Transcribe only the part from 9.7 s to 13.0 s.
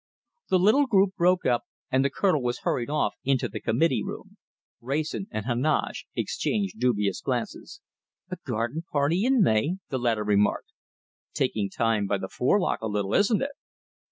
the latter remarked. "Taking time by the forelock a